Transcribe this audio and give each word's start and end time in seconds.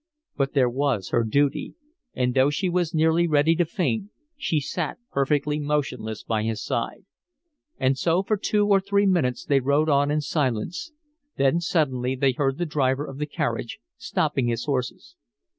But 0.35 0.53
there 0.53 0.67
was 0.67 1.09
her 1.09 1.23
duty; 1.23 1.75
and 2.15 2.33
though 2.33 2.49
she 2.49 2.69
was 2.69 2.91
nearly 2.91 3.27
ready 3.27 3.53
to 3.57 3.65
faint, 3.65 4.09
she 4.35 4.59
sat 4.59 4.97
perfectly 5.11 5.59
motionless 5.59 6.23
by 6.23 6.41
his 6.41 6.63
side. 6.63 7.05
And 7.77 7.95
so 7.95 8.23
for 8.23 8.35
two 8.35 8.65
or 8.65 8.79
three 8.79 9.05
minutes 9.05 9.45
they 9.45 9.59
rode 9.59 9.89
on 9.89 10.09
in 10.09 10.21
silence; 10.21 10.91
then 11.37 11.59
suddenly 11.59 12.15
they 12.15 12.31
heard 12.31 12.57
the 12.57 12.65
driver 12.65 13.05
of 13.05 13.19
the 13.19 13.27
carriage 13.27 13.77
stopping 13.95 14.47
his 14.47 14.65
horses. 14.65 15.15